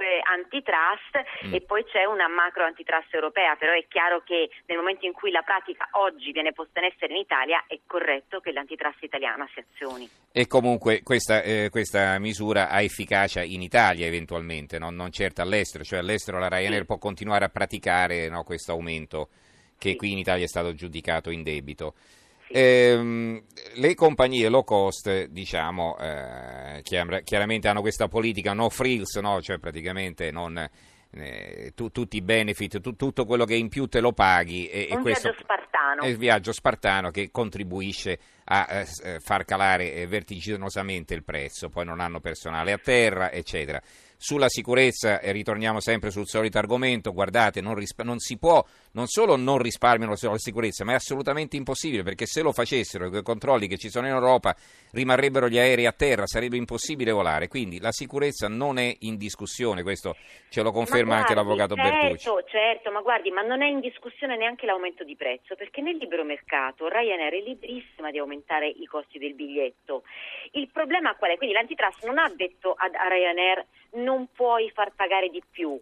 antitrust 0.52 1.48
mm. 1.48 1.54
e 1.54 1.62
poi 1.62 1.86
c'è 1.86 2.04
una 2.04 2.28
macro 2.28 2.66
antitrust 2.66 3.14
europea, 3.14 3.56
però 3.56 3.72
è 3.72 3.86
chiaro 3.88 4.22
che 4.24 4.50
nel 4.66 4.78
momento 4.78 5.06
in 5.06 5.14
cui 5.14 5.32
la 5.32 5.42
pratica 5.42 5.88
oggi 5.94 6.32
viene 6.32 6.52
posta 6.52 6.80
in 6.80 6.92
essere 6.92 7.14
in 7.14 7.20
Italia 7.20 7.64
è 7.68 7.80
corretto 7.88 8.42
che 8.42 8.52
l'antitrust 8.52 9.02
italiana 9.04 9.48
si 9.54 9.64
azioni. 9.64 10.10
E 10.32 10.48
comunque 10.48 11.02
questa, 11.04 11.42
eh, 11.42 11.70
questa 11.72 12.20
misura 12.20 12.70
ha 12.70 12.82
efficacia 12.82 13.42
in 13.42 13.62
Italia 13.62 14.06
eventualmente, 14.06 14.78
no? 14.78 14.90
non 14.90 15.12
certo 15.12 15.42
all'estero, 15.42 15.84
cioè 15.84 16.00
all'estero 16.00 16.38
la 16.38 16.50
Ryanair 16.50 16.82
sì. 16.82 16.86
può 16.86 16.98
continuare 16.98 17.46
a 17.46 17.50
praticare 17.50 18.28
no, 18.28 18.44
questo 18.44 18.74
aumento 18.74 19.30
che 19.78 19.92
sì. 19.92 19.96
qui 19.96 20.12
in 20.12 20.18
Italia 20.18 20.44
è 20.44 20.50
stato 20.50 20.74
giudicato 20.74 21.32
in 21.32 21.44
debito. 21.44 21.96
Eh, 22.54 23.44
le 23.76 23.96
compagnie 23.96 24.50
low 24.50 24.64
cost, 24.66 25.28
diciamo, 25.28 25.98
eh, 25.98 26.61
chiaramente 26.84 27.68
hanno 27.68 27.82
questa 27.82 28.08
politica 28.08 28.54
no 28.54 28.70
frills, 28.70 29.16
no? 29.18 29.42
cioè 29.42 29.58
praticamente 29.58 30.32
non, 30.32 30.70
eh, 31.14 31.74
tu, 31.76 31.90
tutti 31.90 32.18
i 32.18 32.22
benefit, 32.22 32.80
tu, 32.80 32.96
tutto 32.96 33.26
quello 33.26 33.46
che 33.46 33.56
in 33.56 33.70
più 33.70 33.88
te 33.88 34.00
lo 34.00 34.14
paghi. 34.14 34.68
E, 34.68 34.88
un 34.92 35.00
e 35.00 35.02
questo 35.02 35.30
viaggio 35.30 35.44
spartano. 35.44 36.02
È 36.02 36.08
il 36.08 36.18
viaggio 36.18 36.52
spartano 36.54 37.12
che 37.12 37.30
contribuisce 37.32 38.20
a 38.46 38.68
eh, 38.70 38.88
eh 39.04 39.20
far 39.20 39.46
calare 39.46 39.94
eh, 39.94 40.08
vertiginosamente 40.08 41.14
il 41.14 41.24
prezzo, 41.24 41.70
poi 41.70 41.86
non 41.86 42.00
hanno 42.00 42.20
personale 42.20 42.72
a 42.72 42.78
terra, 42.78 43.32
eccetera. 43.32 43.82
Sulla 44.16 44.50
sicurezza, 44.50 45.20
e 45.20 45.32
ritorniamo 45.32 45.80
sempre 45.80 46.12
sul 46.12 46.28
solito 46.28 46.60
argomento, 46.60 47.12
guardate, 47.12 47.60
non, 47.60 47.74
risp- 47.76 48.04
non 48.04 48.20
si 48.20 48.38
può, 48.38 48.64
non 48.94 49.08
solo 49.08 49.36
non 49.36 49.58
risparmiano 49.58 50.16
sulla 50.16 50.38
sicurezza, 50.38 50.84
ma 50.84 50.92
è 50.92 50.96
assolutamente 50.96 51.56
impossibile, 51.56 52.04
perché 52.04 52.26
se 52.26 52.42
lo 52.42 52.52
facessero, 52.52 53.06
i 53.06 53.24
controlli 53.24 53.68
che 53.68 53.78
ci 53.78 53.90
sono 53.90 54.08
in 54.08 54.14
Europa, 54.14 54.56
rimarrebbero 54.92 55.48
gli 55.48 55.58
aerei 55.58 55.86
a 55.86 55.92
terra, 55.92 56.26
sarebbe 56.26 56.58
impossibile 56.58 57.12
volare. 57.12 57.48
Quindi 57.48 57.80
la 57.80 57.92
sicurezza 57.92 58.48
non 58.48 58.78
è 58.78 58.96
in 59.00 59.18
discussione, 59.18 59.84
questo 59.84 60.16
ce 60.50 60.62
lo 60.62 60.72
conferma 60.72 61.16
guardi, 61.16 61.22
anche 61.22 61.36
l'avvocato 61.36 61.76
certo, 61.76 61.92
Bertucci. 61.92 62.30
Certo, 62.52 62.92
ma 62.92 63.02
guardi, 63.02 63.32
ma 63.32 63.42
non 63.42 63.62
è 63.62 63.68
in 63.68 63.80
discussione 63.80 64.36
neanche 64.36 64.66
l'aumento 64.66 65.04
di 65.04 65.16
prezzo, 65.16 65.56
perché 65.56 65.82
nel 65.82 65.98
libero 65.98 66.24
mercato 66.24 66.88
Ryanair 66.88 67.34
è 67.34 67.42
liberissima 67.42 68.12
di 68.12 68.18
aumentare 68.18 68.68
i 68.68 68.86
costi 68.86 69.18
del 69.18 69.34
biglietto. 69.34 70.04
Il 70.52 70.70
problema 70.70 71.16
qual 71.16 71.32
è? 71.32 71.38
Quindi 71.38 71.56
l'antitrust 71.56 72.06
non 72.06 72.18
ha 72.18 72.32
detto 72.36 72.76
a 72.78 72.90
Ryanair 73.08 73.66
non 73.94 74.28
puoi 74.34 74.70
far 74.72 74.94
pagare 74.96 75.30
di 75.30 75.42
più. 75.50 75.80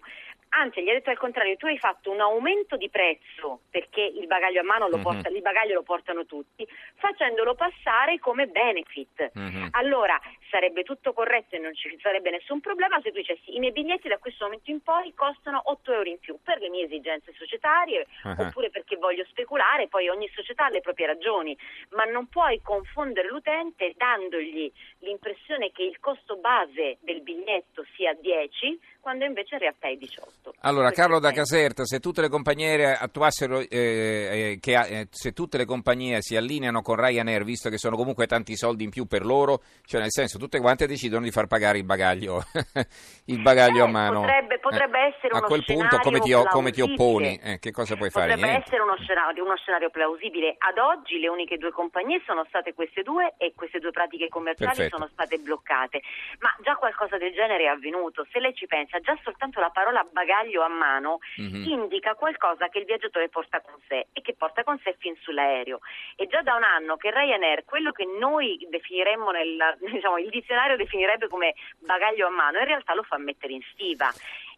Anzi, 0.51 0.81
gli 0.81 0.89
ha 0.89 0.93
detto 0.93 1.11
al 1.11 1.17
contrario, 1.17 1.55
tu 1.57 1.67
hai 1.67 1.77
fatto 1.77 2.11
un 2.11 2.19
aumento 2.19 2.75
di 2.75 2.89
prezzo 2.89 3.61
perché 3.69 4.01
il 4.01 4.25
bagaglio 4.25 4.61
a 4.61 4.63
mano 4.63 4.87
lo, 4.87 4.97
porta, 4.97 5.29
mm-hmm. 5.29 5.35
il 5.35 5.41
bagaglio 5.41 5.73
lo 5.75 5.83
portano 5.83 6.25
tutti, 6.25 6.67
facendolo 6.95 7.53
passare 7.53 8.17
come 8.19 8.47
benefit. 8.47 9.31
Mm-hmm. 9.37 9.67
Allora 9.71 10.19
sarebbe 10.49 10.83
tutto 10.83 11.13
corretto 11.13 11.55
e 11.55 11.59
non 11.59 11.75
ci 11.75 11.95
sarebbe 12.01 12.31
nessun 12.31 12.59
problema 12.59 12.99
se 13.01 13.11
tu 13.11 13.17
dicessi 13.17 13.55
i 13.55 13.59
miei 13.59 13.71
biglietti 13.71 14.07
da 14.07 14.17
questo 14.17 14.45
momento 14.45 14.71
in 14.71 14.81
poi 14.81 15.13
costano 15.13 15.61
8 15.65 15.93
euro 15.93 16.09
in 16.09 16.19
più 16.19 16.39
per 16.43 16.59
le 16.59 16.69
mie 16.69 16.85
esigenze 16.85 17.31
societarie 17.37 18.07
uh-huh. 18.23 18.47
oppure 18.47 18.71
perché 18.71 18.95
voglio 18.97 19.25
speculare, 19.25 19.87
poi 19.87 20.09
ogni 20.09 20.29
società 20.33 20.65
ha 20.65 20.69
le 20.69 20.81
proprie 20.81 21.07
ragioni, 21.07 21.55
ma 21.91 22.05
non 22.05 22.27
puoi 22.27 22.59
confondere 22.61 23.27
l'utente 23.27 23.93
dandogli 23.95 24.71
l'impressione 24.99 25.71
che 25.71 25.83
il 25.83 25.99
costo 25.99 26.37
base 26.37 26.97
del 27.01 27.21
biglietto 27.21 27.85
sia 27.95 28.13
10 28.13 28.79
quando 28.99 29.25
invece 29.25 29.55
in 29.55 29.61
realtà 29.61 29.87
è 29.87 29.95
18. 29.95 30.38
Allora, 30.61 30.91
Carlo 30.91 31.19
da 31.19 31.31
Caserta, 31.31 31.85
se 31.85 31.99
tutte 31.99 32.21
le 32.21 32.29
compagnie 32.29 32.93
attuassero, 32.93 33.59
eh, 33.59 33.67
eh, 33.69 34.57
che, 34.59 34.73
eh, 34.73 35.07
se 35.09 35.31
tutte 35.31 35.57
le 35.57 35.65
compagnie 35.65 36.21
si 36.21 36.35
allineano 36.35 36.81
con 36.81 36.95
Ryanair, 36.95 37.43
visto 37.43 37.69
che 37.69 37.77
sono 37.77 37.95
comunque 37.95 38.25
tanti 38.25 38.55
soldi 38.55 38.83
in 38.83 38.89
più 38.89 39.05
per 39.05 39.25
loro, 39.25 39.61
cioè 39.85 40.01
nel 40.01 40.11
senso 40.11 40.37
tutte 40.37 40.59
quante 40.59 40.87
decidono 40.87 41.23
di 41.23 41.31
far 41.31 41.47
pagare 41.47 41.77
il 41.77 41.85
bagaglio, 41.85 42.43
il 43.27 43.41
bagaglio 43.41 43.83
a 43.83 43.87
eh, 43.87 43.91
mano. 43.91 44.19
Potrebbe, 44.21 44.59
potrebbe 44.59 44.99
essere 44.99 45.37
a 45.37 45.41
quel 45.41 45.63
punto 45.65 45.97
come 45.99 46.19
ti, 46.19 46.33
come 46.49 46.71
ti 46.71 46.81
opponi? 46.81 47.39
Eh, 47.41 47.59
che 47.59 47.71
cosa 47.71 47.95
puoi 47.95 48.09
fare? 48.09 48.33
Potrebbe 48.33 48.63
essere 48.63 48.81
uno 48.81 48.95
scenario, 48.97 49.43
uno 49.43 49.55
scenario, 49.57 49.89
plausibile. 49.89 50.55
Ad 50.57 50.77
oggi 50.77 51.19
le 51.19 51.29
uniche 51.29 51.57
due 51.57 51.71
compagnie 51.71 52.21
sono 52.25 52.45
state 52.47 52.73
queste 52.73 53.01
due 53.01 53.35
e 53.37 53.53
queste 53.55 53.79
due 53.79 53.91
pratiche 53.91 54.27
commerciali 54.29 54.75
Perfetto. 54.75 54.97
sono 54.97 55.09
state 55.11 55.37
bloccate. 55.37 56.01
Ma 56.39 56.55
già 56.61 56.75
qualcosa 56.75 57.17
del 57.17 57.33
genere 57.33 57.63
è 57.63 57.67
avvenuto. 57.67 58.25
Se 58.31 58.39
lei 58.39 58.53
ci 58.53 58.67
pensa, 58.67 58.99
già 58.99 59.17
soltanto 59.23 59.59
la 59.59 59.69
parola 59.69 60.05
bagaglio 60.11 60.28
a 60.31 60.67
mano 60.67 61.19
mm-hmm. 61.39 61.63
indica 61.63 62.15
qualcosa 62.15 62.69
che 62.69 62.79
il 62.79 62.85
viaggiatore 62.85 63.29
porta 63.29 63.61
con 63.61 63.75
sé 63.87 64.07
e 64.13 64.21
che 64.21 64.33
porta 64.33 64.63
con 64.63 64.79
sé 64.83 64.95
fin 64.99 65.15
sull'aereo. 65.19 65.79
E 66.15 66.27
già 66.27 66.41
da 66.41 66.55
un 66.55 66.63
anno 66.63 66.97
che 66.97 67.11
Ryanair, 67.11 67.65
quello 67.65 67.91
che 67.91 68.05
noi 68.05 68.57
definiremmo 68.69 69.31
nel, 69.31 69.77
diciamo, 69.91 70.17
il 70.17 70.29
dizionario 70.29 70.77
definirebbe 70.77 71.27
come 71.27 71.55
bagaglio 71.79 72.27
a 72.27 72.31
mano, 72.31 72.59
in 72.59 72.65
realtà 72.65 72.93
lo 72.93 73.03
fa 73.03 73.17
mettere 73.17 73.53
in 73.53 73.61
stiva. 73.73 74.11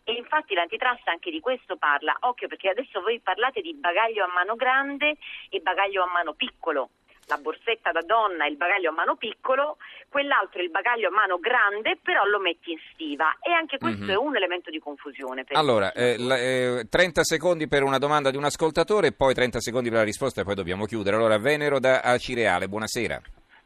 E 0.03 0.13
infatti 0.13 0.55
l'antitrust 0.55 1.07
anche 1.07 1.29
di 1.29 1.39
questo 1.39 1.77
parla. 1.77 2.17
Occhio 2.21 2.47
perché 2.47 2.69
adesso 2.69 3.01
voi 3.01 3.19
parlate 3.19 3.61
di 3.61 3.75
bagaglio 3.75 4.23
a 4.23 4.31
mano 4.33 4.55
grande 4.55 5.17
e 5.49 5.59
bagaglio 5.59 6.03
a 6.03 6.07
mano 6.07 6.33
piccolo 6.33 6.89
la 7.31 7.38
borsetta 7.38 7.91
da 7.91 8.01
donna 8.01 8.45
e 8.45 8.50
il 8.50 8.57
bagaglio 8.57 8.89
a 8.89 8.93
mano 8.93 9.15
piccolo, 9.15 9.77
quell'altro 10.09 10.61
il 10.61 10.69
bagaglio 10.69 11.07
a 11.07 11.11
mano 11.11 11.39
grande, 11.39 11.97
però 12.01 12.25
lo 12.25 12.39
metti 12.39 12.71
in 12.71 12.79
stiva 12.91 13.38
e 13.41 13.53
anche 13.53 13.77
questo 13.77 14.03
mm-hmm. 14.03 14.13
è 14.13 14.17
un 14.17 14.35
elemento 14.35 14.69
di 14.69 14.79
confusione. 14.79 15.45
allora, 15.51 15.93
eh, 15.93 16.17
la, 16.17 16.38
eh, 16.38 16.88
30 16.89 17.23
secondi 17.23 17.69
per 17.69 17.83
una 17.83 17.97
domanda 17.97 18.29
di 18.31 18.38
un 18.38 18.43
ascoltatore 18.43 19.07
e 19.07 19.13
poi 19.13 19.33
30 19.33 19.61
secondi 19.61 19.88
per 19.88 20.00
la 20.00 20.03
risposta 20.03 20.41
e 20.41 20.43
poi 20.43 20.55
dobbiamo 20.55 20.85
chiudere. 20.85 21.15
Allora, 21.15 21.38
Venero 21.38 21.79
da 21.79 22.17
Cireale, 22.17 22.67
buonasera. 22.67 23.21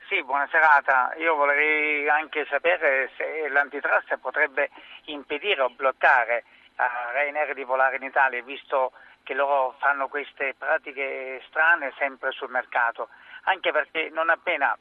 Sì, 0.07 0.23
buona 0.23 0.47
serata. 0.51 1.15
Io 1.17 1.33
vorrei 1.33 2.07
anche 2.07 2.45
sapere 2.47 3.09
se 3.17 3.49
l'antitrust 3.49 4.15
potrebbe 4.17 4.69
impedire 5.05 5.61
o 5.61 5.69
bloccare 5.69 6.43
a 6.75 7.11
Ryanair 7.13 7.55
di 7.55 7.63
volare 7.63 7.95
in 7.95 8.03
Italia, 8.03 8.43
visto 8.43 8.91
che 9.25 9.33
loro 9.33 9.75
fanno 9.79 10.07
queste 10.07 10.53
pratiche 10.57 11.41
strane 11.47 11.91
sempre 11.97 12.31
sul 12.31 12.51
mercato 12.51 13.09
anche 13.45 13.71
perché 13.71 14.09
non 14.13 14.29
appena 14.29 14.77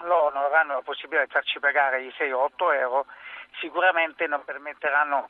loro 0.00 0.30
non 0.32 0.44
avranno 0.44 0.74
la 0.74 0.82
possibilità 0.82 1.24
di 1.24 1.30
farci 1.30 1.58
pagare 1.58 2.02
i 2.02 2.12
6 2.16 2.32
o 2.32 2.44
8 2.44 2.72
euro, 2.72 3.06
sicuramente 3.60 4.26
non 4.26 4.42
permetteranno 4.44 5.28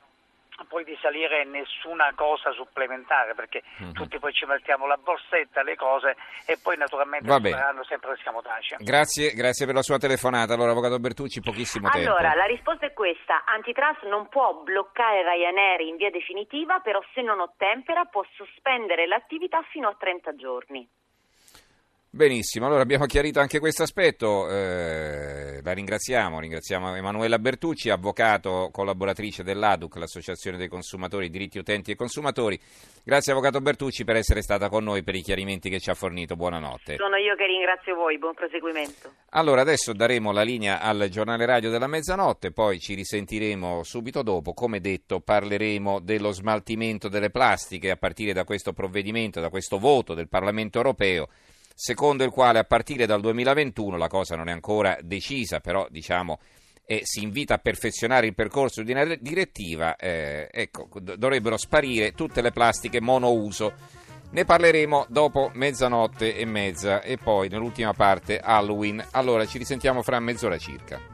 poi 0.69 0.85
di 0.85 0.97
salire 1.01 1.45
nessuna 1.45 2.13
cosa 2.15 2.53
supplementare 2.53 3.35
perché 3.35 3.63
mm-hmm. 3.83 3.93
tutti 3.93 4.19
poi 4.19 4.33
ci 4.33 4.45
mettiamo 4.45 4.87
la 4.87 4.97
borsetta, 4.97 5.63
le 5.63 5.75
cose 5.77 6.15
e 6.47 6.59
poi 6.63 6.77
naturalmente 6.77 7.27
faranno 7.27 7.83
sempre 7.85 8.11
l'escamotage. 8.11 8.77
Grazie, 8.79 9.33
grazie 9.33 9.67
per 9.67 9.75
la 9.75 9.83
sua 9.83 9.99
telefonata. 9.99 10.55
Allora, 10.55 10.71
Avvocato 10.71 10.99
Bertucci, 10.99 11.41
pochissimo 11.41 11.89
allora, 11.89 12.05
tempo. 12.05 12.19
Allora, 12.19 12.35
la 12.35 12.47
risposta 12.47 12.87
è 12.87 12.93
questa. 12.93 13.45
Antitrust 13.47 14.05
non 14.05 14.29
può 14.29 14.63
bloccare 14.63 15.23
Ryanair 15.23 15.81
in 15.81 15.97
via 15.97 16.11
definitiva, 16.11 16.79
però 16.81 17.03
se 17.13 17.23
non 17.23 17.41
ottempera 17.41 18.05
può 18.05 18.25
sospendere 18.37 19.07
l'attività 19.07 19.63
fino 19.71 19.89
a 19.89 19.97
30 19.99 20.35
giorni. 20.37 20.89
Benissimo, 22.15 22.67
allora 22.67 22.83
abbiamo 22.83 23.07
chiarito 23.07 23.41
anche 23.41 23.59
questo 23.59 23.85
aspetto, 23.85 24.47
eh, 24.51 25.63
la 25.63 25.73
ringraziamo, 25.73 26.41
ringraziamo 26.41 26.95
Emanuela 26.95 27.39
Bertucci, 27.39 27.89
avvocato 27.89 28.69
collaboratrice 28.71 29.43
dell'ADUC, 29.43 29.97
l'Associazione 29.97 30.59
dei 30.59 30.69
Consumatori, 30.69 31.31
Diritti 31.31 31.57
Utenti 31.57 31.91
e 31.91 31.95
Consumatori. 31.95 32.61
Grazie 33.03 33.33
Avvocato 33.33 33.63
Bertucci 33.63 34.05
per 34.05 34.17
essere 34.17 34.43
stata 34.43 34.69
con 34.69 34.85
noi, 34.85 35.03
per 35.03 35.15
i 35.15 35.23
chiarimenti 35.23 35.71
che 35.71 35.81
ci 35.81 35.89
ha 35.89 35.95
fornito, 35.95 36.37
buonanotte. 36.37 36.97
Sono 36.99 37.17
io 37.17 37.35
che 37.35 37.47
ringrazio 37.47 37.95
voi, 37.95 38.19
buon 38.19 38.35
proseguimento. 38.35 39.11
Allora 39.31 39.63
adesso 39.63 39.95
daremo 39.95 40.33
la 40.33 40.43
linea 40.43 40.83
al 40.83 41.09
giornale 41.11 41.47
radio 41.47 41.71
della 41.71 41.87
mezzanotte, 41.87 42.53
poi 42.53 42.79
ci 42.79 42.93
risentiremo 42.93 43.83
subito 43.85 44.21
dopo, 44.21 44.53
come 44.53 44.81
detto 44.81 45.21
parleremo 45.21 45.99
dello 46.01 46.33
smaltimento 46.33 47.09
delle 47.09 47.31
plastiche 47.31 47.91
a 47.91 47.97
partire 47.97 48.35
da 48.35 48.45
questo 48.45 48.75
provvedimento, 48.75 49.41
da 49.41 49.49
questo 49.49 49.79
voto 49.79 50.13
del 50.13 50.29
Parlamento 50.29 50.77
europeo 50.77 51.29
secondo 51.75 52.25
il 52.25 52.31
quale 52.31 52.59
a 52.59 52.65
partire 52.65 53.07
dal 53.07 53.21
2021 53.21 53.97
la 53.97 54.09
cosa 54.09 54.37
non 54.37 54.49
è 54.49 54.53
ancora 54.53 54.97
decisa, 55.03 55.61
però 55.61 55.87
diciamo 55.91 56.39
eh, 56.85 57.01
si 57.05 57.23
invita 57.23 57.55
a 57.55 57.59
perfezionare 57.59 58.27
il 58.27 58.35
percorso 58.35 58.83
di 58.83 58.93
una 58.93 59.05
direttiva, 59.17 59.97
eh, 59.97 60.49
ecco, 60.51 60.89
dovrebbero 61.01 61.57
sparire 61.57 62.13
tutte 62.13 62.43
le 62.43 62.51
plastiche 62.51 63.01
monouso. 63.01 63.73
Ne 64.31 64.45
parleremo 64.45 65.07
dopo 65.09 65.51
mezzanotte 65.55 66.35
e 66.37 66.45
mezza 66.47 67.03
e 67.03 67.19
poi 67.19 67.49
nell'ultima 67.49 67.93
parte 67.93 68.39
Halloween. 68.39 69.05
Allora 69.13 69.45
ci 69.45 69.59
risentiamo 69.59 70.03
fra 70.03 70.19
mezz'ora 70.21 70.57
circa. 70.57 71.12